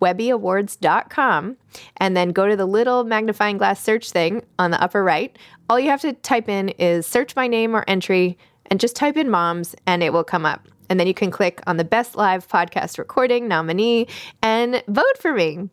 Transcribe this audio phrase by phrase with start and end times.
[0.00, 1.56] webbyawards.com
[1.96, 5.36] and then go to the little magnifying glass search thing on the upper right.
[5.68, 9.16] All you have to type in is search my name or entry and just type
[9.16, 10.68] in moms and it will come up.
[10.90, 14.08] And then you can click on the best live podcast recording nominee
[14.42, 15.68] and vote for me.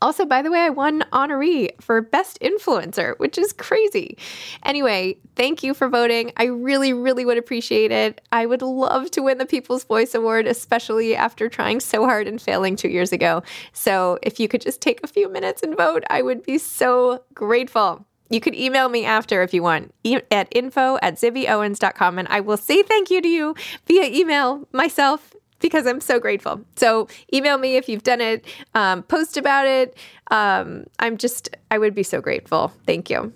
[0.00, 4.18] Also, by the way, I won honoree for best influencer, which is crazy.
[4.64, 6.32] Anyway, thank you for voting.
[6.36, 8.20] I really, really would appreciate it.
[8.32, 12.42] I would love to win the People's Voice Award, especially after trying so hard and
[12.42, 13.42] failing two years ago.
[13.72, 17.22] So if you could just take a few minutes and vote, I would be so
[17.34, 18.04] grateful.
[18.28, 19.94] You could email me after if you want
[20.30, 23.54] at info at zibbyowens.com and I will say thank you to you
[23.86, 26.60] via email myself because I'm so grateful.
[26.76, 29.96] So email me if you've done it, um, post about it.
[30.30, 32.72] Um, I'm just, I would be so grateful.
[32.84, 33.32] Thank you.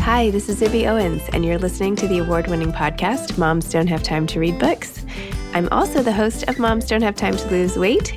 [0.00, 3.88] Hi, this is Zibby Owens, and you're listening to the award winning podcast, Moms Don't
[3.88, 5.04] Have Time to Read Books.
[5.52, 8.16] I'm also the host of Moms Don't Have Time to Lose Weight,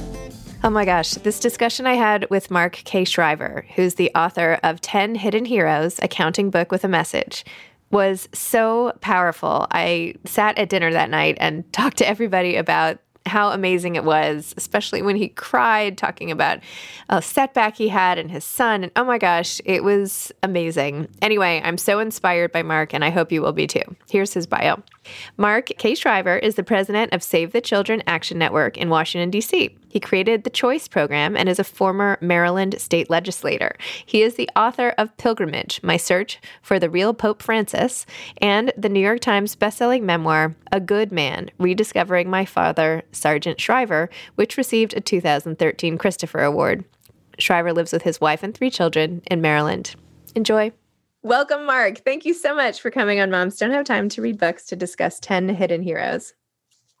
[0.63, 3.03] Oh my gosh, this discussion I had with Mark K.
[3.03, 7.43] Shriver, who's the author of 10 Hidden Heroes, a counting book with a message,
[7.89, 9.65] was so powerful.
[9.71, 14.53] I sat at dinner that night and talked to everybody about how amazing it was,
[14.55, 16.59] especially when he cried talking about
[17.09, 18.83] a setback he had and his son.
[18.83, 21.07] And oh my gosh, it was amazing.
[21.23, 23.95] Anyway, I'm so inspired by Mark, and I hope you will be too.
[24.11, 24.83] Here's his bio
[25.37, 25.95] Mark K.
[25.95, 29.75] Shriver is the president of Save the Children Action Network in Washington, D.C.
[29.91, 33.75] He created the Choice Program and is a former Maryland state legislator.
[34.05, 38.05] He is the author of Pilgrimage My Search for the Real Pope Francis
[38.37, 44.09] and the New York Times bestselling memoir, A Good Man Rediscovering My Father, Sargent Shriver,
[44.35, 46.85] which received a 2013 Christopher Award.
[47.37, 49.95] Shriver lives with his wife and three children in Maryland.
[50.35, 50.71] Enjoy.
[51.21, 51.97] Welcome, Mark.
[52.05, 54.77] Thank you so much for coming on Moms Don't Have Time to Read Books to
[54.77, 56.33] discuss 10 hidden heroes.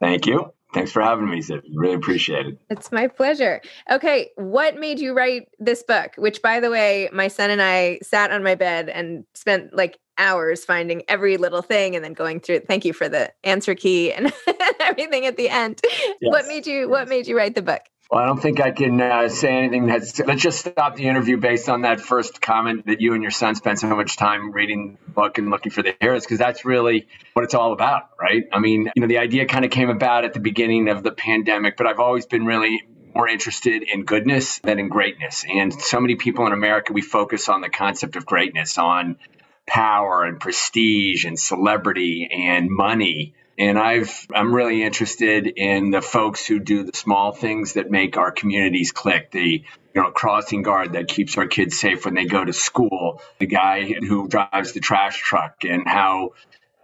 [0.01, 0.51] Thank you.
[0.73, 1.63] Thanks for having me, Zip.
[1.75, 2.57] Really appreciate it.
[2.69, 3.61] It's my pleasure.
[3.91, 6.13] Okay, what made you write this book?
[6.17, 9.99] Which, by the way, my son and I sat on my bed and spent like
[10.17, 12.67] hours finding every little thing and then going through it.
[12.67, 14.31] Thank you for the answer key and
[14.79, 15.81] everything at the end.
[15.83, 16.15] Yes.
[16.21, 17.81] What made you What made you write the book?
[18.11, 20.19] Well, I don't think I can uh, say anything that's.
[20.19, 23.55] Let's just stop the interview based on that first comment that you and your son
[23.55, 27.07] spent so much time reading the book and looking for the heroes, because that's really
[27.31, 28.43] what it's all about, right?
[28.51, 31.11] I mean, you know, the idea kind of came about at the beginning of the
[31.13, 32.83] pandemic, but I've always been really
[33.15, 35.45] more interested in goodness than in greatness.
[35.49, 39.19] And so many people in America, we focus on the concept of greatness, on
[39.65, 46.45] power and prestige and celebrity and money and I've I'm really interested in the folks
[46.45, 49.31] who do the small things that make our communities click.
[49.31, 49.63] The
[49.93, 53.21] you know crossing guard that keeps our kids safe when they go to school.
[53.39, 56.31] The guy who drives the trash truck and how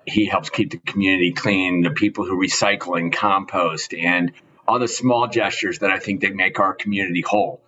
[0.06, 1.82] he helps keep the community clean.
[1.82, 4.32] The people who recycle and compost and
[4.68, 7.62] all the small gestures that I think they make our community whole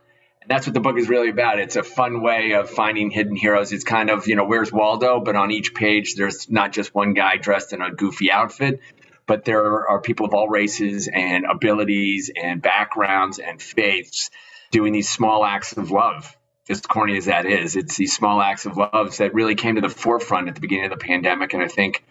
[0.50, 1.60] that's what the book is really about.
[1.60, 3.72] It's a fun way of finding hidden heroes.
[3.72, 5.20] It's kind of, you know, where's Waldo?
[5.20, 8.82] But on each page, there's not just one guy dressed in a goofy outfit,
[9.28, 14.32] but there are people of all races and abilities and backgrounds and faiths
[14.72, 16.36] doing these small acts of love.
[16.68, 19.82] As corny as that is, it's these small acts of love that really came to
[19.82, 21.54] the forefront at the beginning of the pandemic.
[21.54, 22.04] And I think,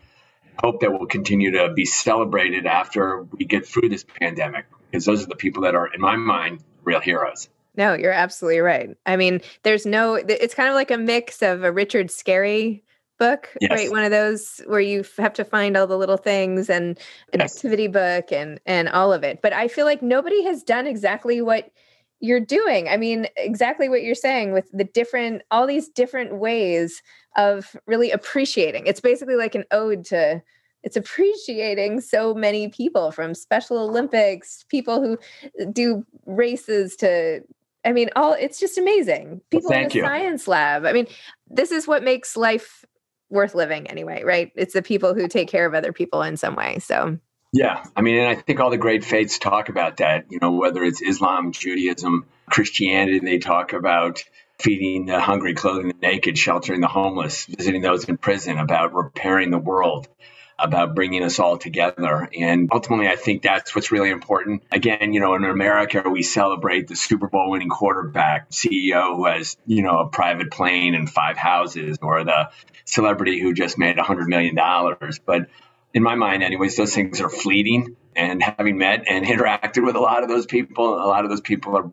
[0.62, 5.23] hope that will continue to be celebrated after we get through this pandemic, because those
[5.23, 7.49] are the people that are, in my mind, real heroes.
[7.78, 8.90] No, you're absolutely right.
[9.06, 12.82] I mean, there's no, it's kind of like a mix of a Richard Scarry
[13.19, 13.70] book, yes.
[13.70, 13.90] right?
[13.90, 16.98] One of those where you have to find all the little things and
[17.32, 17.56] an yes.
[17.56, 19.40] activity book and and all of it.
[19.42, 21.70] But I feel like nobody has done exactly what
[22.20, 22.88] you're doing.
[22.88, 27.02] I mean, exactly what you're saying with the different all these different ways
[27.36, 28.86] of really appreciating.
[28.86, 30.42] It's basically like an ode to
[30.84, 35.19] it's appreciating so many people from Special Olympics, people who
[35.60, 37.42] uh, do races to
[37.84, 39.40] I mean, all it's just amazing.
[39.50, 40.02] People well, in the you.
[40.02, 40.84] science lab.
[40.84, 41.06] I mean,
[41.48, 42.84] this is what makes life
[43.30, 44.52] worth living anyway, right?
[44.56, 46.78] It's the people who take care of other people in some way.
[46.80, 47.19] So
[47.52, 50.26] yeah, I mean, and I think all the great faiths talk about that.
[50.30, 54.22] You know, whether it's Islam, Judaism, Christianity, they talk about
[54.58, 59.50] feeding the hungry, clothing the naked, sheltering the homeless, visiting those in prison, about repairing
[59.50, 60.08] the world
[60.58, 62.28] about bringing us all together.
[62.37, 64.62] And ultimately, I think that's what's really important.
[64.72, 69.56] Again, you know, in America, we celebrate the Super Bowl winning quarterback, CEO who has,
[69.66, 72.50] you know, a private plane and five houses, or the
[72.84, 74.56] celebrity who just made $100 million.
[75.25, 75.49] But
[75.94, 77.96] in my mind, anyways, those things are fleeting.
[78.16, 81.40] And having met and interacted with a lot of those people, a lot of those
[81.40, 81.90] people are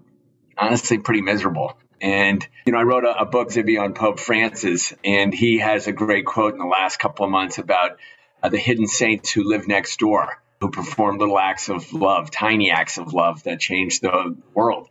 [0.57, 1.77] honestly pretty miserable.
[2.01, 5.88] And, you know, I wrote a, a book, Zibby, on Pope Francis, and he has
[5.88, 8.00] a great quote in the last couple of months about
[8.50, 12.97] the hidden saints who live next door, who perform little acts of love, tiny acts
[12.97, 14.89] of love that change the world.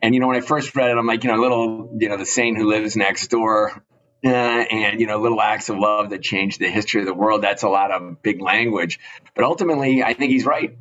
[0.00, 2.16] And you know, when I first read it, I'm like, you know, little, you know,
[2.16, 3.82] the saint who lives next door,
[4.24, 7.42] uh, and you know, little acts of love that change the history of the world.
[7.42, 8.98] That's a lot of big language,
[9.34, 10.76] but ultimately, I think he's right.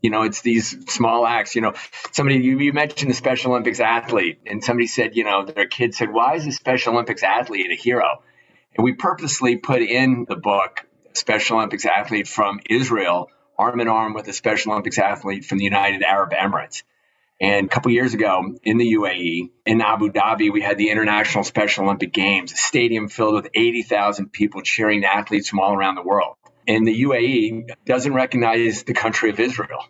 [0.00, 1.56] You know, it's these small acts.
[1.56, 1.74] You know,
[2.12, 5.94] somebody you, you mentioned the Special Olympics athlete, and somebody said, you know, their kid
[5.94, 8.22] said, "Why is the Special Olympics athlete a hero?"
[8.76, 10.86] And we purposely put in the book
[11.18, 15.64] Special Olympics athlete from Israel, arm in arm with a Special Olympics athlete from the
[15.64, 16.84] United Arab Emirates.
[17.40, 21.44] And a couple years ago in the UAE, in Abu Dhabi, we had the International
[21.44, 26.02] Special Olympic Games, a stadium filled with 80,000 people cheering athletes from all around the
[26.02, 26.36] world.
[26.66, 29.84] And the UAE doesn't recognize the country of Israel.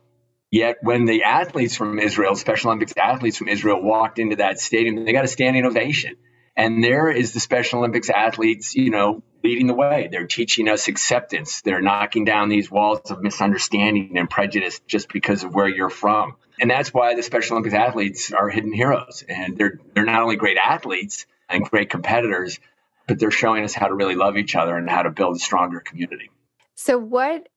[0.51, 5.05] Yet when the athletes from Israel, Special Olympics athletes from Israel, walked into that stadium,
[5.05, 6.17] they got a standing ovation.
[6.59, 10.09] And there is the Special Olympics athletes, you know, leading the way.
[10.11, 11.63] They're teaching us acceptance.
[11.63, 16.35] They're knocking down these walls of misunderstanding and prejudice just because of where you're from.
[16.61, 19.23] And that's why the Special Olympics athletes are hidden heroes.
[19.29, 22.59] And they're they're not only great athletes and great competitors,
[23.07, 25.39] but they're showing us how to really love each other and how to build a
[25.39, 26.29] stronger community.
[26.75, 27.49] So what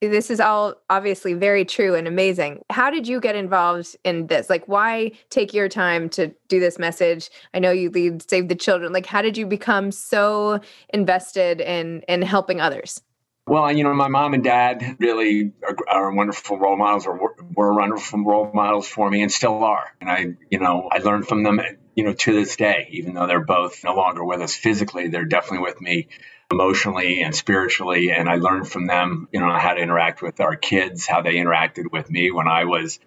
[0.00, 2.62] this is all obviously very true and amazing.
[2.70, 4.48] How did you get involved in this?
[4.48, 7.30] Like, why take your time to do this message?
[7.52, 8.92] I know you lead Save the Children.
[8.92, 13.02] Like, how did you become so invested in in helping others?
[13.46, 17.34] Well, you know, my mom and dad really are, are wonderful role models, or were,
[17.54, 19.86] were wonderful role models for me, and still are.
[20.00, 21.60] And I, you know, I learned from them,
[22.00, 22.88] you know, to this day.
[22.92, 26.08] Even though they're both no longer with us physically, they're definitely with me
[26.50, 28.10] emotionally and spiritually.
[28.10, 31.34] And I learned from them, you know, how to interact with our kids, how they
[31.34, 33.00] interacted with me when I was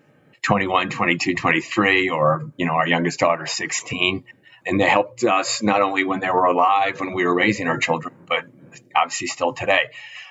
[0.44, 4.26] 21, 22, 23, or you know, our youngest daughter 16.
[4.68, 7.80] And they helped us not only when they were alive when we were raising our
[7.80, 8.46] children, but
[8.96, 9.90] obviously still today.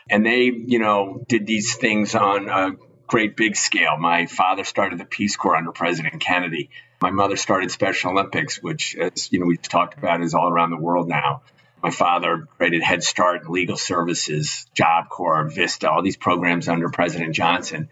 [0.08, 2.76] And they, you know, did these things on a
[3.08, 3.96] great big scale.
[3.98, 6.70] My father started the Peace Corps under President Kennedy.
[7.02, 10.70] My mother started Special Olympics, which, as you know, we've talked about, is all around
[10.70, 11.42] the world now.
[11.82, 17.34] My father created Head Start, Legal Services, Job Corps, Vista, all these programs under President
[17.34, 17.88] Johnson.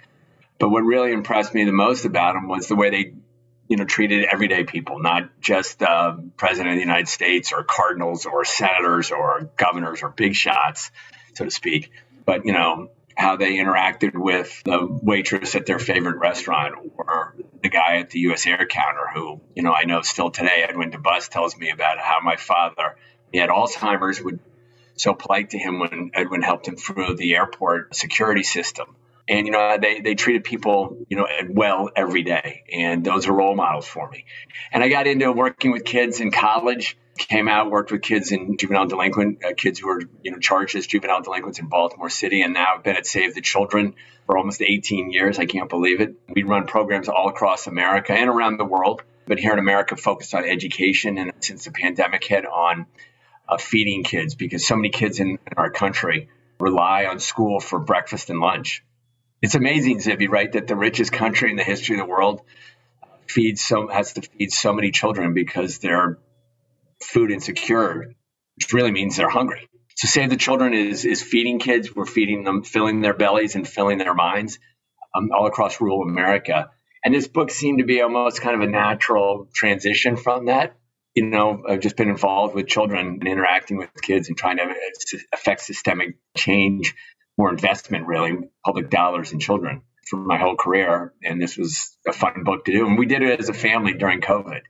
[0.61, 3.15] But what really impressed me the most about them was the way they,
[3.67, 8.27] you know, treated everyday people, not just uh, President of the United States or cardinals
[8.27, 10.93] or senators or governors or big shots
[11.35, 11.91] so to speak.
[12.25, 17.69] But, you know, how they interacted with the waitress at their favorite restaurant or the
[17.69, 18.47] guy at the U.S.
[18.47, 22.21] air counter who, you know, I know still today, Edwin DeBus tells me about how
[22.23, 22.97] my father,
[23.31, 24.41] he had Alzheimer's, would
[24.97, 28.97] so polite to him when Edwin helped him through the airport security system.
[29.29, 32.65] And, you know, they, they treated people, you know, well every day.
[32.73, 34.25] And those are role models for me.
[34.73, 36.97] And I got into working with kids in college
[37.29, 40.77] came out, worked with kids in juvenile delinquent, uh, kids who were you know charged
[40.77, 43.95] as juvenile delinquents in Baltimore City, and now I've been at Save the Children
[44.27, 45.39] for almost 18 years.
[45.39, 46.15] I can't believe it.
[46.29, 50.35] We run programs all across America and around the world, but here in America, focused
[50.35, 52.87] on education, and since the pandemic hit, on
[53.49, 57.79] uh, feeding kids because so many kids in, in our country rely on school for
[57.79, 58.85] breakfast and lunch.
[59.43, 62.43] It's amazing, Zibby, right, that the richest country in the history of the world
[63.27, 66.19] feeds so has to feed so many children because they're
[67.03, 68.15] food insecure,
[68.57, 69.69] which really means they're hungry.
[69.97, 71.95] So Save the Children is is feeding kids.
[71.95, 74.59] We're feeding them, filling their bellies and filling their minds
[75.15, 76.71] um, all across rural America.
[77.05, 80.77] And this book seemed to be almost kind of a natural transition from that.
[81.15, 84.63] You know, I've just been involved with children and interacting with kids and trying to
[84.63, 86.95] uh, affect systemic change,
[87.37, 91.13] more investment, really, public dollars in children for my whole career.
[91.23, 92.87] And this was a fun book to do.
[92.87, 94.61] And we did it as a family during COVID.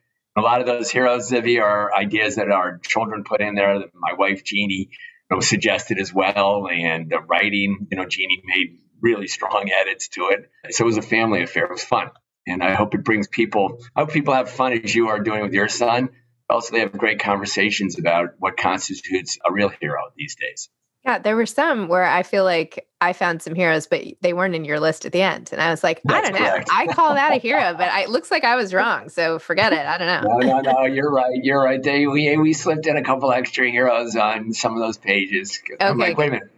[0.40, 3.84] A lot of those heroes, Zibby, are ideas that our children put in there.
[3.92, 4.88] My wife Jeannie
[5.30, 7.88] you know, suggested as well, and the writing.
[7.90, 10.50] You know, Jeannie made really strong edits to it.
[10.70, 11.64] So it was a family affair.
[11.64, 12.10] It was fun,
[12.46, 13.80] and I hope it brings people.
[13.94, 16.08] I hope people have fun as you are doing with your son.
[16.48, 20.70] Also, they have great conversations about what constitutes a real hero these days.
[21.04, 24.54] Yeah, there were some where I feel like I found some heroes, but they weren't
[24.54, 25.48] in your list at the end.
[25.50, 26.68] And I was like, That's I don't correct.
[26.68, 26.74] know.
[26.76, 29.08] I call that a hero, but I, it looks like I was wrong.
[29.08, 29.78] So forget it.
[29.78, 30.38] I don't know.
[30.38, 30.84] no, no, no.
[30.84, 31.32] You're right.
[31.42, 31.82] You're right.
[31.82, 35.62] They, we, we slipped in a couple extra heroes on some of those pages.
[35.62, 36.50] Okay, I'm like, wait a minute.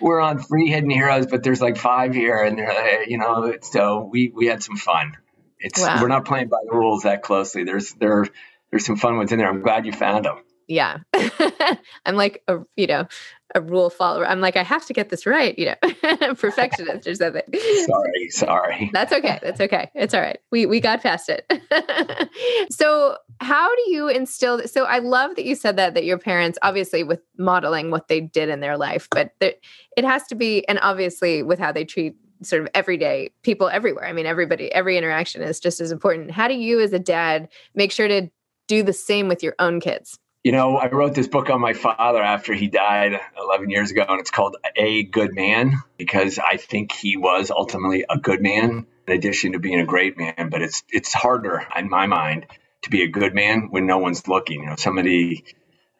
[0.00, 2.40] We're on three hidden heroes, but there's like five here.
[2.40, 5.16] And they're, eh, you know, eh, so we, we had some fun.
[5.58, 6.00] It's, wow.
[6.00, 7.64] we're not playing by the rules that closely.
[7.64, 8.26] There's, there,
[8.70, 9.48] there's some fun ones in there.
[9.48, 10.38] I'm glad you found them
[10.68, 10.98] yeah.
[12.06, 13.08] I'm like a you know
[13.54, 14.26] a rule follower.
[14.26, 16.34] I'm like i have to get this right you know.
[16.34, 17.42] Perfectionist or something.
[17.86, 18.90] Sorry sorry.
[18.92, 19.90] That's okay that's okay.
[19.94, 20.38] It's all right.
[20.52, 21.50] We we got past it.
[22.70, 26.58] So how do you instill so i love that you said that that your parents
[26.62, 29.54] obviously with modeling what they did in their life but there,
[29.96, 34.04] it has to be and obviously with how they treat sort of everyday people everywhere.
[34.04, 36.30] I mean everybody every interaction is just as important.
[36.30, 38.28] How do you as a dad make sure to
[38.66, 41.72] do the same with your own kids you know, I wrote this book on my
[41.72, 46.56] father after he died 11 years ago, and it's called A Good Man because I
[46.56, 50.48] think he was ultimately a good man in addition to being a great man.
[50.50, 52.46] But it's it's harder in my mind
[52.82, 54.62] to be a good man when no one's looking.
[54.62, 55.44] You know, some of the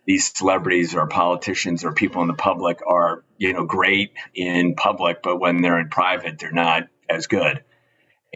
[0.06, 5.22] these celebrities or politicians or people in the public are you know great in public,
[5.22, 7.64] but when they're in private, they're not as good.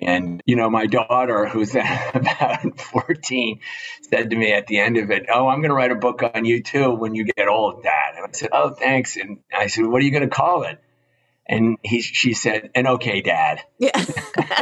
[0.01, 1.75] And, you know, my daughter, who's
[2.15, 3.61] about 14,
[4.03, 6.23] said to me at the end of it, Oh, I'm going to write a book
[6.35, 8.15] on you too when you get old, Dad.
[8.17, 9.17] And I said, Oh, thanks.
[9.17, 10.79] And I said, What are you going to call it?
[11.47, 13.61] And he, she said, An okay, Dad.
[13.79, 14.05] Yeah.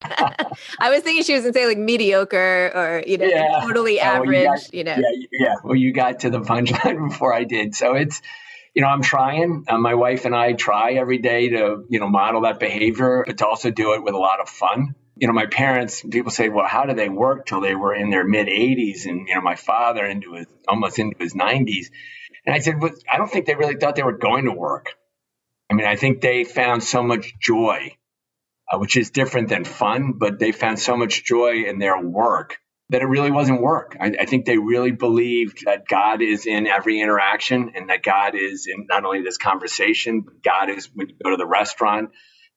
[0.80, 3.60] I was thinking she was going to say like mediocre or, you know, Yeah.
[3.62, 4.94] totally Oh, well, average, you got- you know.
[4.96, 5.54] Yeah, yeah.
[5.64, 7.74] Well, you got to the punchline before I did.
[7.74, 8.22] So it's,
[8.74, 9.64] you know, I'm trying.
[9.68, 13.38] Uh, my wife and I try every day to, you know, model that behavior, but
[13.38, 14.94] to also do it with a lot of fun.
[15.16, 18.10] You know, my parents, people say, well, how did they work till they were in
[18.10, 19.06] their mid 80s?
[19.06, 21.86] And, you know, my father into his almost into his 90s.
[22.46, 24.94] And I said, well, I don't think they really thought they were going to work.
[25.68, 27.96] I mean, I think they found so much joy,
[28.70, 32.58] uh, which is different than fun, but they found so much joy in their work
[32.90, 33.96] that it really wasn't work.
[34.00, 38.34] I, I think they really believed that God is in every interaction and that God
[38.34, 42.10] is in not only this conversation, but God is when you go to the restaurant,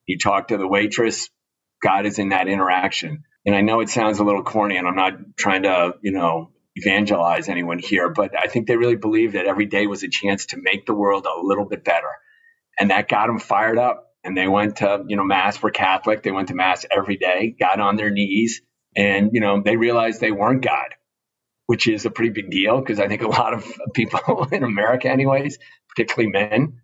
[0.06, 1.30] you talk to the waitress,
[1.84, 3.24] God is in that interaction.
[3.46, 6.52] And I know it sounds a little corny and I'm not trying to, you know,
[6.76, 10.48] evangelize anyone here, but I think they really believed that every day was a chance
[10.48, 12.10] to make the world a little bit better.
[12.80, 14.11] And that got them fired up.
[14.24, 16.24] And they went to, you know, mass, were Catholic.
[16.24, 18.62] They went to mass every day, got on their knees,
[18.96, 20.96] and, you know, they realized they weren't God,
[21.66, 25.10] which is a pretty big deal because I think a lot of people in America,
[25.10, 25.58] anyways,
[25.90, 26.82] particularly men,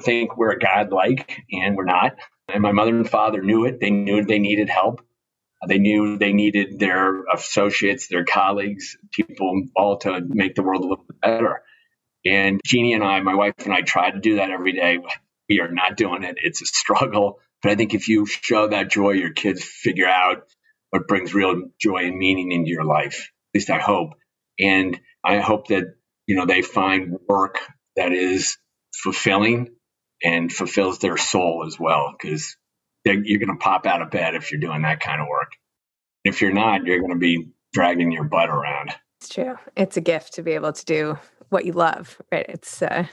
[0.00, 2.16] think we're God like, and we're not.
[2.48, 3.80] And my mother and father knew it.
[3.80, 5.02] They knew they needed help.
[5.66, 10.88] They knew they needed their associates, their colleagues, people all to make the world a
[10.88, 11.62] little bit better.
[12.24, 14.98] And Jeannie and I, my wife and I, tried to do that every day.
[15.48, 16.36] We are not doing it.
[16.42, 17.40] It's a struggle.
[17.62, 20.44] But I think if you show that joy, your kids figure out
[20.90, 23.30] what brings real joy and meaning into your life.
[23.54, 24.10] At least I hope.
[24.60, 25.84] And I hope that,
[26.26, 27.58] you know, they find work
[27.96, 28.56] that is
[28.94, 29.70] fulfilling
[30.22, 32.14] and fulfills their soul as well.
[32.20, 32.56] Because
[33.04, 35.52] you're going to pop out of bed if you're doing that kind of work.
[36.24, 38.90] If you're not, you're going to be dragging your butt around.
[39.20, 39.56] It's true.
[39.76, 42.46] It's a gift to be able to do what you love, right?
[42.48, 43.06] It's uh,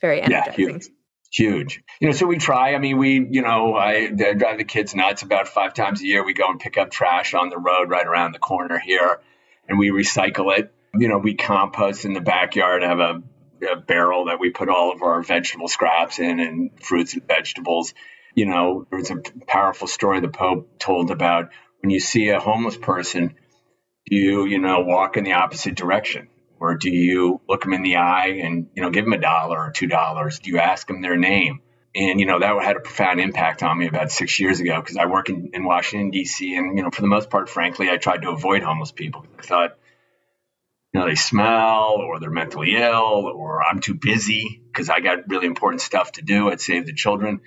[0.00, 0.68] very Yeah, energizing.
[0.74, 0.88] huge.
[1.30, 1.82] Huge.
[2.00, 2.74] You know, so we try.
[2.74, 6.06] I mean, we, you know, I, I drive the kids nuts about five times a
[6.06, 6.24] year.
[6.24, 9.20] We go and pick up trash on the road right around the corner here
[9.68, 10.72] and we recycle it.
[10.94, 13.22] You know, we compost in the backyard, have a,
[13.70, 17.92] a barrel that we put all of our vegetable scraps in and fruits and vegetables.
[18.34, 21.50] You know, there was a powerful story the Pope told about
[21.82, 23.34] when you see a homeless person,
[24.06, 26.28] you, you know, walk in the opposite direction?
[26.60, 29.58] Or do you look them in the eye and, you know, give them a dollar
[29.58, 30.38] or two dollars?
[30.40, 31.60] Do you ask them their name?
[31.94, 34.96] And, you know, that had a profound impact on me about six years ago because
[34.96, 36.54] I work in, in Washington, D.C.
[36.54, 39.26] And, you know, for the most part, frankly, I tried to avoid homeless people.
[39.38, 39.78] I thought,
[40.92, 45.28] you know, they smell or they're mentally ill or I'm too busy because I got
[45.28, 47.40] really important stuff to do at Save the Children.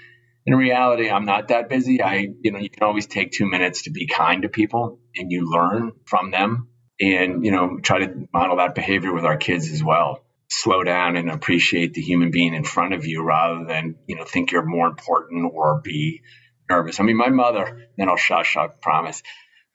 [0.45, 2.01] In reality, I'm not that busy.
[2.01, 5.31] I, you know, you can always take two minutes to be kind to people and
[5.31, 6.67] you learn from them
[7.01, 10.23] and, you know, try to model that behavior with our kids as well.
[10.49, 14.23] Slow down and appreciate the human being in front of you rather than, you know,
[14.23, 16.21] think you're more important or be
[16.69, 16.99] nervous.
[16.99, 19.23] I mean, my mother, then I'll shush, I promise.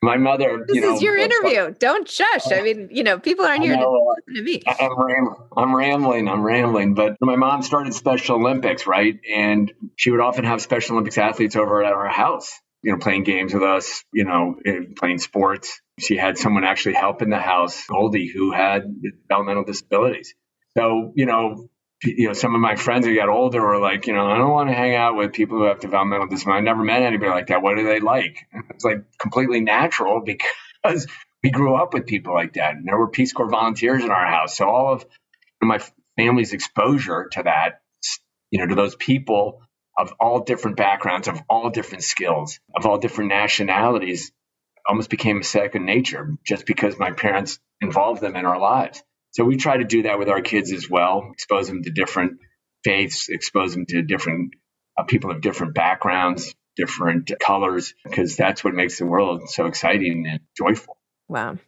[0.02, 1.74] My mother, This you know, is your interview.
[1.78, 2.52] Don't shush.
[2.52, 4.62] I mean, you know, people aren't here to listen to me.
[4.66, 6.28] I'm, ram- I'm rambling.
[6.28, 6.94] I'm rambling.
[6.94, 9.18] But my mom started Special Olympics, right?
[9.34, 13.24] And she would often have Special Olympics athletes over at our house, you know, playing
[13.24, 15.80] games with us, you know, eh, playing sports.
[15.98, 20.34] She had someone actually help in the house, Goldie, who had developmental disabilities.
[20.76, 21.68] So, you know,
[22.04, 24.50] you know, some of my friends who got older were like, you know, I don't
[24.50, 26.60] want to hang out with people who have developmental disabilities.
[26.60, 27.62] I never met anybody like that.
[27.62, 28.46] What do they like?
[28.70, 31.06] It's like completely natural because
[31.42, 32.74] we grew up with people like that.
[32.74, 34.56] And there were Peace Corps volunteers in our house.
[34.56, 35.06] So all of
[35.62, 35.80] my
[36.18, 37.80] family's exposure to that,
[38.50, 39.62] you know, to those people
[39.98, 44.30] of all different backgrounds, of all different skills, of all different nationalities,
[44.88, 49.02] almost became a second nature just because my parents involved them in our lives.
[49.32, 52.38] So we try to do that with our kids as well, expose them to different
[52.84, 54.54] faiths, expose them to different
[54.98, 60.26] uh, people of different backgrounds, different colors, because that's what makes the world so exciting
[60.26, 60.96] and joyful.
[61.28, 61.58] Wow.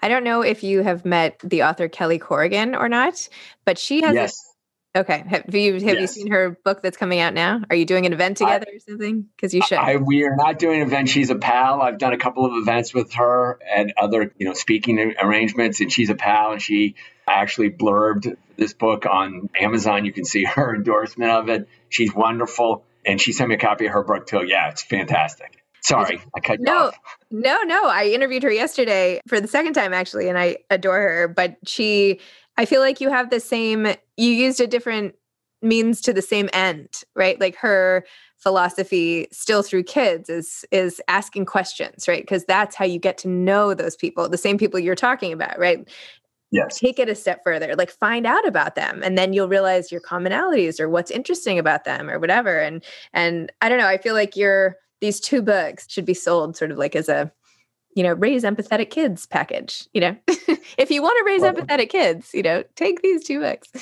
[0.00, 3.28] I don't know if you have met the author Kelly Corrigan or not,
[3.64, 4.14] but she has.
[4.14, 4.47] Yes.
[4.96, 5.22] Okay.
[5.28, 6.00] Have you have yes.
[6.00, 7.60] you seen her book that's coming out now?
[7.68, 9.26] Are you doing an event together I, or something?
[9.36, 9.78] Because you should.
[9.78, 11.10] I, we are not doing an event.
[11.10, 11.82] She's a pal.
[11.82, 15.92] I've done a couple of events with her and other, you know, speaking arrangements, and
[15.92, 16.52] she's a pal.
[16.52, 16.94] And she
[17.26, 20.04] actually blurbed this book on Amazon.
[20.04, 21.68] You can see her endorsement of it.
[21.90, 24.44] She's wonderful, and she sent me a copy of her book too.
[24.46, 25.62] Yeah, it's fantastic.
[25.82, 26.98] Sorry, I cut you no, off.
[27.30, 27.88] No, no, no.
[27.88, 31.28] I interviewed her yesterday for the second time actually, and I adore her.
[31.28, 32.20] But she,
[32.58, 33.86] I feel like you have the same.
[34.16, 35.14] You used a different
[35.62, 37.40] means to the same end, right?
[37.40, 38.04] Like her
[38.38, 43.28] philosophy still through kids is is asking questions right because that's how you get to
[43.28, 45.88] know those people the same people you're talking about right
[46.52, 49.90] yes take it a step further like find out about them and then you'll realize
[49.90, 53.98] your commonalities or what's interesting about them or whatever and and i don't know i
[53.98, 57.30] feel like you're these two books should be sold sort of like as a
[57.98, 60.16] you know raise empathetic kids package you know
[60.78, 63.72] if you want to raise well, empathetic kids you know take these two books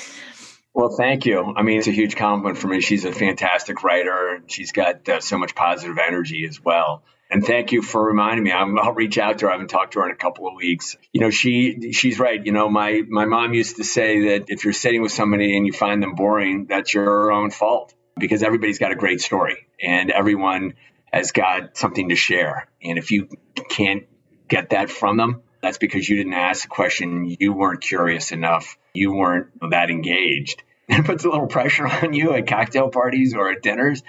[0.73, 4.33] well thank you i mean it's a huge compliment for me she's a fantastic writer
[4.33, 8.43] and she's got uh, so much positive energy as well and thank you for reminding
[8.43, 8.51] me.
[8.51, 9.49] i will reach out to her.
[9.49, 10.95] I haven't talked to her in a couple of weeks.
[11.11, 12.39] You know, she she's right.
[12.41, 15.67] You know, my my mom used to say that if you're sitting with somebody and
[15.67, 20.09] you find them boring, that's your own fault because everybody's got a great story and
[20.09, 20.75] everyone
[21.11, 22.67] has got something to share.
[22.81, 23.29] And if you
[23.69, 24.03] can't
[24.47, 28.77] get that from them, that's because you didn't ask the question, you weren't curious enough,
[28.93, 30.63] you weren't that engaged.
[30.89, 34.03] It puts a little pressure on you at cocktail parties or at dinners.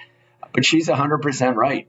[0.52, 1.88] But she's 100% right.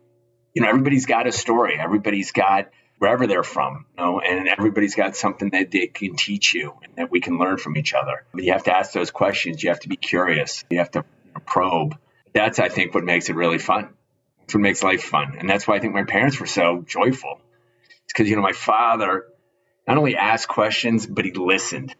[0.55, 4.95] You know, everybody's got a story, everybody's got wherever they're from, you know, and everybody's
[4.95, 8.25] got something that they can teach you and that we can learn from each other.
[8.33, 11.05] But you have to ask those questions, you have to be curious, you have to
[11.45, 11.97] probe.
[12.33, 13.89] That's, I think, what makes it really fun.
[14.49, 15.35] That's what makes life fun.
[15.37, 17.39] And that's why I think my parents were so joyful.
[18.05, 19.25] It's because, you know, my father
[19.87, 21.93] not only asked questions, but he listened,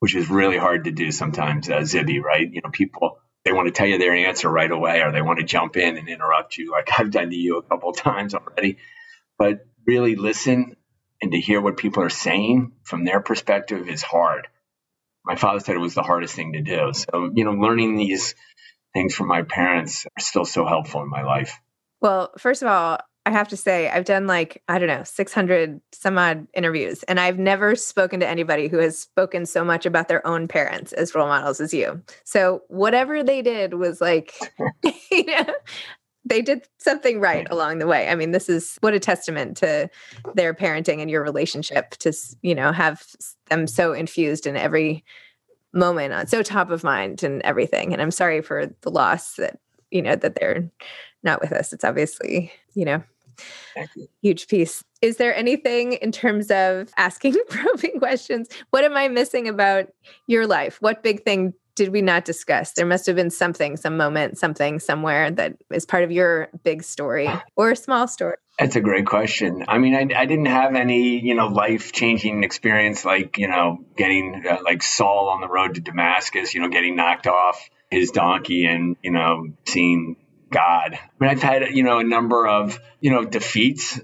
[0.00, 2.52] which is really hard to do sometimes, uh, Zibby, right?
[2.52, 5.38] You know, people, they want to tell you their answer right away or they want
[5.38, 8.78] to jump in and interrupt you, like I've done to you a couple times already.
[9.38, 10.74] But really listen
[11.22, 14.48] and to hear what people are saying from their perspective is hard.
[15.24, 16.92] My father said it was the hardest thing to do.
[16.92, 18.34] So, you know, learning these
[18.94, 21.60] things from my parents are still so helpful in my life.
[22.00, 25.80] Well, first of all, I have to say, I've done like, I don't know, 600
[25.92, 30.08] some odd interviews, and I've never spoken to anybody who has spoken so much about
[30.08, 32.02] their own parents as role models as you.
[32.24, 34.34] So, whatever they did was like,
[35.10, 35.54] you know,
[36.24, 38.08] they did something right along the way.
[38.08, 39.88] I mean, this is what a testament to
[40.34, 43.04] their parenting and your relationship to, you know, have
[43.50, 45.04] them so infused in every
[45.72, 47.92] moment on so top of mind and everything.
[47.92, 49.58] And I'm sorry for the loss that,
[49.90, 50.70] you know, that they're
[51.22, 51.72] not with us.
[51.72, 53.02] It's obviously, you know,
[54.22, 54.84] huge piece.
[55.00, 58.48] Is there anything in terms of asking probing questions?
[58.70, 59.88] What am I missing about
[60.26, 60.80] your life?
[60.80, 62.72] What big thing did we not discuss?
[62.72, 66.82] There must have been something, some moment, something somewhere that is part of your big
[66.82, 68.36] story or a small story.
[68.58, 69.64] That's a great question.
[69.66, 73.84] I mean, I, I didn't have any, you know, life changing experience like, you know,
[73.96, 78.10] getting uh, like Saul on the road to Damascus, you know, getting knocked off his
[78.10, 80.16] donkey and, you know, seeing
[80.50, 80.94] God.
[80.94, 83.98] I mean, I've had, you know, a number of, you know, defeats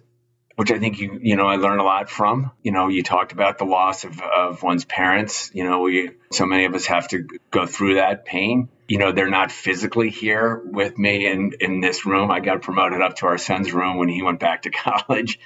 [0.59, 2.51] which I think you you know I learned a lot from.
[2.65, 5.53] You know, you talked about the loss of, of one's parents.
[5.55, 8.69] You know, we so many of us have to go through that pain.
[8.89, 12.33] You know, they're not physically here with me in in this room.
[12.33, 15.39] I got promoted up to our son's room when he went back to college.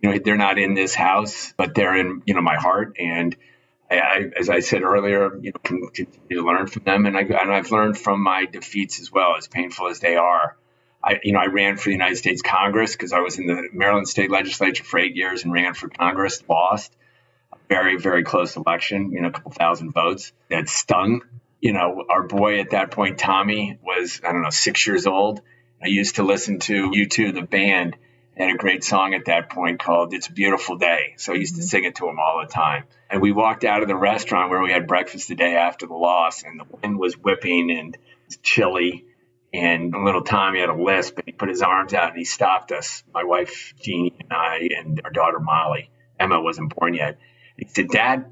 [0.00, 3.36] You know, they're not in this house, but they're in you know my heart and.
[3.92, 7.52] I, as I said earlier, you know, continue to learn from them, and I and
[7.52, 10.56] I've learned from my defeats as well, as painful as they are.
[11.02, 13.68] I, you know, I ran for the United States Congress because I was in the
[13.72, 16.94] Maryland State Legislature for eight years and ran for Congress, lost
[17.52, 21.22] a very, very close election, you know, a couple thousand votes that stung.
[21.60, 25.40] You know, our boy at that point, Tommy, was, I don't know, six years old.
[25.82, 27.96] I used to listen to U2, the band,
[28.36, 31.14] had a great song at that point called It's a Beautiful Day.
[31.16, 31.68] So I used to mm-hmm.
[31.68, 32.84] sing it to him all the time.
[33.10, 35.94] And we walked out of the restaurant where we had breakfast the day after the
[35.94, 37.96] loss, and the wind was whipping and
[38.42, 39.04] chilly
[39.52, 42.72] and little Tommy had a lisp, and he put his arms out and he stopped
[42.72, 45.90] us, my wife Jeannie and I, and our daughter Molly.
[46.18, 47.18] Emma wasn't born yet.
[47.56, 48.26] He said, "Dad,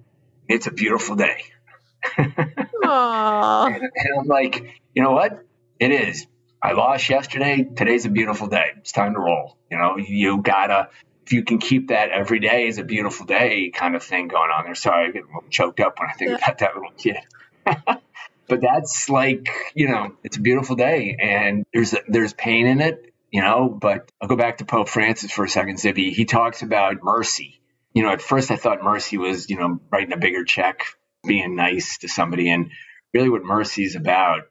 [0.48, 1.42] it's a beautiful day."
[2.18, 3.74] Aww.
[3.74, 5.44] and, and I'm like, you know what?
[5.80, 6.26] It is.
[6.62, 7.64] I lost yesterday.
[7.64, 8.72] Today's a beautiful day.
[8.78, 9.56] It's time to roll.
[9.70, 10.88] You know, you gotta
[11.28, 14.50] if you can keep that every day is a beautiful day kind of thing going
[14.50, 14.74] on there.
[14.74, 16.36] Sorry, I get a little choked up when I think yeah.
[16.36, 17.18] about that little kid.
[18.48, 23.12] but that's like you know it's a beautiful day and there's there's pain in it
[23.30, 26.12] you know but i'll go back to pope francis for a second Zibby.
[26.12, 27.58] he talks about mercy
[27.94, 30.82] you know, at first I thought mercy was, you know, writing a bigger check,
[31.26, 32.50] being nice to somebody.
[32.50, 32.70] And
[33.14, 34.42] really what mercy is about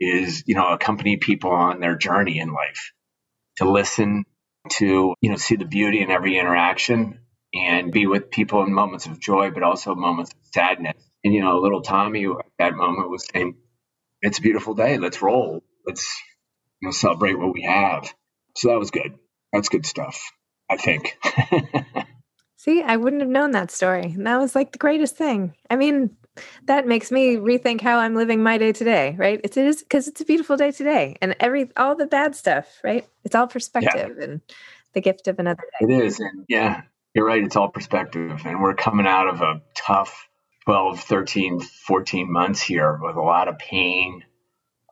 [0.00, 2.92] is, you know, accompany people on their journey in life,
[3.56, 4.24] to listen,
[4.70, 7.20] to, you know, see the beauty in every interaction
[7.54, 11.07] and be with people in moments of joy, but also moments of sadness.
[11.24, 13.56] And, you know, little Tommy at that moment was saying,
[14.22, 14.98] it's a beautiful day.
[14.98, 15.62] Let's roll.
[15.86, 16.20] Let's,
[16.80, 18.12] you know, celebrate what we have.
[18.56, 19.14] So that was good.
[19.52, 20.32] That's good stuff,
[20.70, 21.18] I think.
[22.56, 24.14] See, I wouldn't have known that story.
[24.18, 25.54] That was like the greatest thing.
[25.70, 26.16] I mean,
[26.64, 29.40] that makes me rethink how I'm living my day today, right?
[29.44, 32.66] It's, it is because it's a beautiful day today and every, all the bad stuff,
[32.82, 33.06] right?
[33.24, 34.24] It's all perspective yeah.
[34.24, 34.40] and
[34.92, 35.86] the gift of another day.
[35.86, 36.18] It is.
[36.18, 36.82] And yeah,
[37.14, 37.42] you're right.
[37.42, 38.42] It's all perspective.
[38.44, 40.28] And we're coming out of a tough
[40.68, 44.22] 12, 13, 14 months here with a lot of pain,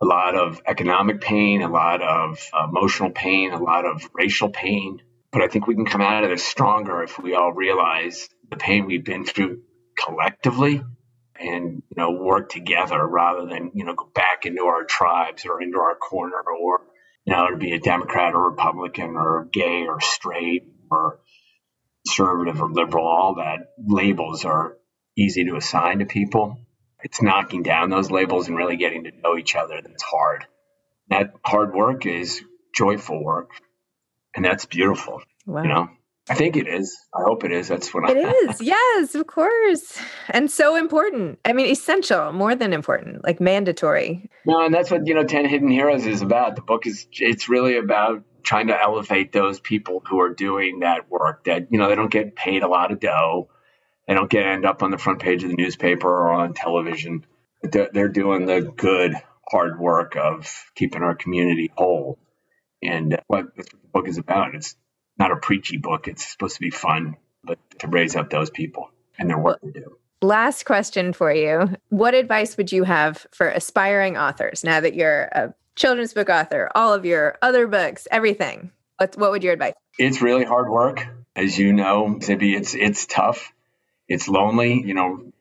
[0.00, 5.02] a lot of economic pain, a lot of emotional pain, a lot of racial pain.
[5.30, 8.56] But I think we can come out of this stronger if we all realize the
[8.56, 9.64] pain we've been through
[10.02, 10.82] collectively
[11.38, 15.60] and you know work together rather than you know go back into our tribes or
[15.60, 16.80] into our corner or
[17.26, 21.20] you know to be a democrat or republican or gay or straight or
[22.06, 24.78] conservative or liberal all that labels are
[25.16, 26.58] easy to assign to people
[27.02, 30.44] it's knocking down those labels and really getting to know each other that's hard
[31.08, 32.42] that hard work is
[32.74, 33.50] joyful work
[34.34, 35.62] and that's beautiful wow.
[35.62, 35.88] you know
[36.28, 36.98] I think it is.
[37.14, 37.68] I hope it is.
[37.68, 38.60] That's what it I, is.
[38.60, 39.98] Yes, of course.
[40.30, 41.38] And so important.
[41.44, 44.28] I mean, essential, more than important, like mandatory.
[44.44, 46.56] No, and that's what, you know, 10 Hidden Heroes is about.
[46.56, 51.08] The book is, it's really about trying to elevate those people who are doing that
[51.10, 53.48] work that, you know, they don't get paid a lot of dough.
[54.06, 57.24] They don't get end up on the front page of the newspaper or on television.
[57.62, 59.14] They're, they're doing the good,
[59.48, 62.18] hard work of keeping our community whole.
[62.82, 64.54] And what the book is about.
[64.54, 64.76] It's
[65.18, 66.06] not a preachy book.
[66.08, 69.72] It's supposed to be fun, but to raise up those people and their work to
[69.72, 69.96] do.
[70.22, 71.76] Last question for you.
[71.88, 76.70] What advice would you have for aspiring authors now that you're a children's book author,
[76.74, 78.70] all of your other books, everything?
[78.98, 79.74] What, what would your advice?
[79.98, 81.06] It's really hard work.
[81.34, 83.52] As you know, Zibby, it's, it's tough.
[84.08, 84.82] It's lonely.
[84.84, 85.32] You know,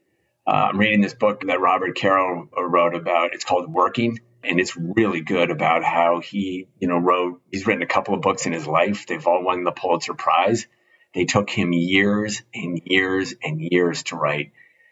[0.47, 3.34] uh, I'm reading this book that Robert Caro wrote about.
[3.34, 7.41] It's called Working and it's really good about how he, you know, wrote.
[7.51, 9.08] He's written a couple of books in his life.
[9.08, 10.67] They've all won the Pulitzer Prize.
[11.13, 14.51] They took him years and years and years to write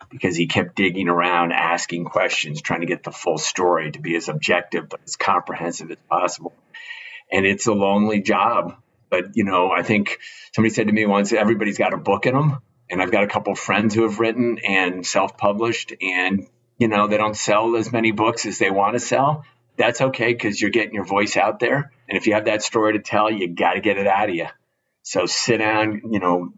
[0.09, 4.15] because he kept digging around, asking questions, trying to get the full story to be
[4.15, 6.53] as objective but as comprehensive as possible.
[7.31, 8.77] And it's a lonely job.
[9.09, 10.19] But, you know, I think
[10.53, 12.61] somebody said to me once, everybody's got a book in them.
[12.93, 17.07] And I've got a couple friends who have written and self published, and you know,
[17.07, 19.45] they don't sell as many books as they want to sell,
[19.77, 21.91] that's okay because you're getting your voice out there.
[22.07, 24.35] And if you have that story to tell, you got to get it out of
[24.35, 24.45] you.
[25.01, 26.53] So sit down, you know,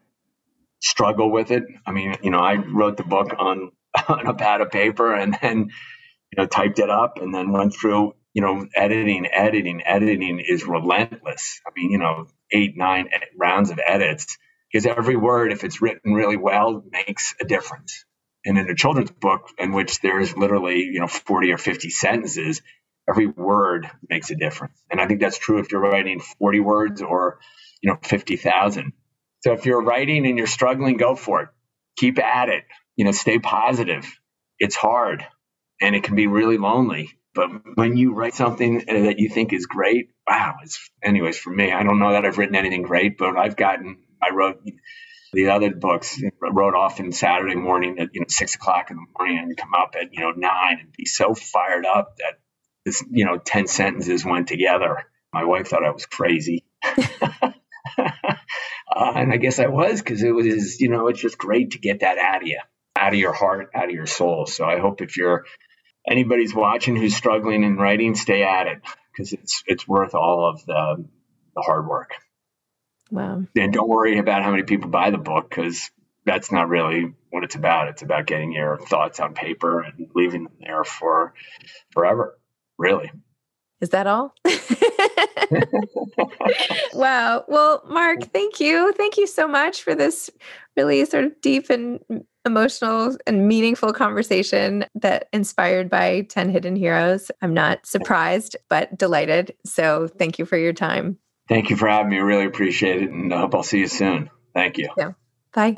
[0.82, 1.64] struggle with it.
[1.86, 3.72] I mean, you know, I wrote the book on
[4.10, 7.74] on a pad of paper and then, you know, typed it up and then went
[7.74, 11.62] through, you know, editing, editing, editing is relentless.
[11.66, 14.38] I mean, you know, eight, nine rounds of edits
[14.76, 18.04] because every word, if it's written really well, makes a difference.
[18.44, 22.62] And in a children's book, in which there's literally, you know, 40 or 50 sentences,
[23.10, 24.78] every word makes a difference.
[24.92, 27.40] And I think that's true if you're writing 40 words or,
[27.82, 28.92] you know, 50,000.
[29.46, 31.50] So if you're writing and you're struggling, go for it.
[31.96, 32.66] Keep at it.
[32.98, 34.06] You know, stay positive.
[34.60, 35.26] It's hard
[35.82, 37.12] and it can be really lonely.
[37.34, 41.50] But when you write something uh, that you think is great, wow, it's, anyways, for
[41.50, 44.62] me, I don't know that I've written anything great, but I've gotten, I wrote
[45.36, 49.40] the other books wrote often Saturday morning at you know six o'clock in the morning
[49.40, 52.40] and come up at you know nine and be so fired up that
[52.86, 55.04] this you know ten sentences went together.
[55.34, 57.52] My wife thought I was crazy, uh,
[58.88, 62.00] and I guess I was because it was you know it's just great to get
[62.00, 62.62] that out of you,
[62.96, 64.46] out of your heart, out of your soul.
[64.46, 65.46] So I hope if you're
[66.08, 70.66] anybody's watching who's struggling in writing, stay at it because it's it's worth all of
[70.66, 71.06] the
[71.56, 72.12] the hard work.
[73.12, 73.44] Wow.
[73.56, 75.92] And don't worry about how many people buy the book because
[76.26, 77.88] that's not really what it's about.
[77.88, 81.34] It's about getting your thoughts on paper and leaving them there for
[81.92, 82.38] forever,
[82.78, 83.12] really.
[83.82, 84.34] Is that all?
[86.94, 87.44] wow.
[87.48, 88.94] Well, Mark, thank you.
[88.94, 90.30] Thank you so much for this
[90.76, 92.00] really sort of deep and
[92.46, 97.30] emotional and meaningful conversation that inspired by 10 hidden heroes.
[97.42, 99.56] I'm not surprised, but delighted.
[99.66, 101.18] So thank you for your time.
[101.48, 102.18] Thank you for having me.
[102.18, 103.12] I really appreciate it.
[103.12, 104.30] And I hope I'll see you soon.
[104.54, 104.90] Thank you.
[104.98, 105.12] Yeah.
[105.54, 105.76] Bye.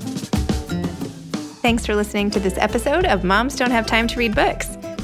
[1.62, 4.78] Thanks for listening to this episode of Moms Don't Have Time to Read Books.